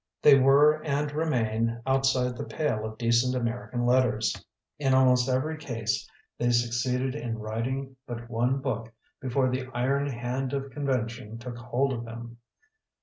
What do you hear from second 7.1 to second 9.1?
in writing but one book